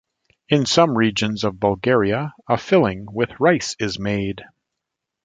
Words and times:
In 0.49 0.65
some 0.65 0.97
regions 0.97 1.43
of 1.43 1.59
Bulgaria, 1.59 2.33
a 2.49 2.57
filling 2.57 3.05
with 3.07 3.39
rice 3.39 3.75
is 3.79 3.99
made. 3.99 4.43